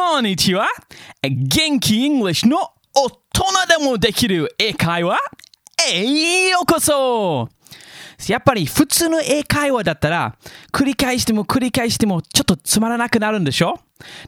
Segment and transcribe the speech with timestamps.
[0.00, 0.68] こんにちは。
[1.22, 2.56] 元気 English の
[2.94, 5.18] 大人でもできる英会話
[5.90, 7.48] へようこそ
[8.28, 10.36] やっぱり普通の英会話だったら
[10.72, 13.80] 繰り返しても繰り返してもちょっとつまらなくなるんでしょ？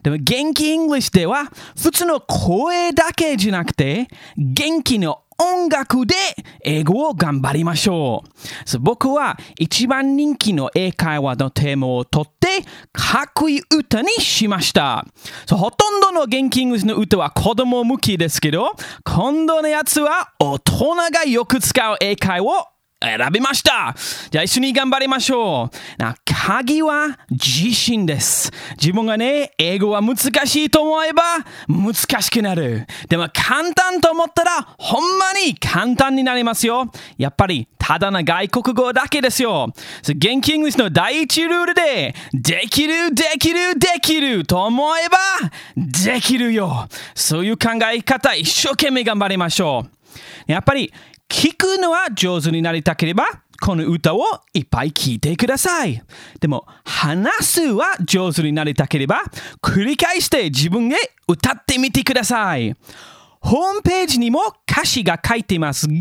[0.03, 1.45] でも元気 English では
[1.81, 6.13] 普通の声だけじゃなくて元気の音楽で
[6.63, 8.23] 英語を頑張りましょ
[8.75, 8.79] う。
[8.79, 12.40] 僕は一番人気の英会話のテーマを取って
[12.91, 15.05] かっこいい歌にしました。
[15.45, 18.71] そうほとんどの元気イングスの歌は子供向きですけど、
[19.03, 22.67] 今度のやつは大人がよく使う英会を
[23.01, 23.95] 選びました
[24.29, 28.51] じゃあ一緒に頑張りましょうな鍵は自信です。
[28.71, 31.21] 自分がね英語は難しいと思えば
[31.67, 32.87] 難しくなる。
[33.07, 36.91] でも簡単と思ったらほんまに簡単になりますよ。
[37.19, 39.71] やっぱりただの外国語だけですよ。
[40.15, 45.17] Genki English の第一ルールでできるできるできると思えば
[45.77, 46.87] できるよ。
[47.13, 50.00] そういう考え方一生懸命頑張りましょう。
[50.47, 50.93] やっぱり
[51.29, 53.25] 聞くのは上手になりたければ、
[53.61, 54.21] この歌を
[54.53, 56.01] いっぱい聴いてください。
[56.39, 59.21] でも、話すは上手になりたければ、
[59.61, 62.75] 繰り返して自分へ歌ってみてください。
[63.39, 64.39] ホームページにも
[64.71, 65.95] 歌詞が書いていますが、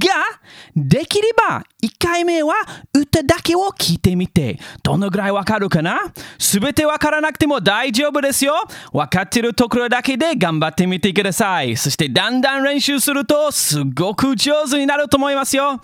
[0.76, 2.54] できれば1回目は
[2.94, 6.12] 歌だけを聞いてみて、どのぐらいわかるかな？
[6.38, 8.54] すべてわからなくても大丈夫ですよ。
[8.92, 11.77] わかってるところだけで頑張ってみてください。
[11.77, 15.80] そしてだんだん練習するとすごく上手になると思いますよ。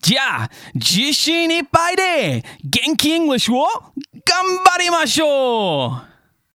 [0.00, 6.09] じゃあ、自信いっぱいで元気イングリッシュを頑張りましょう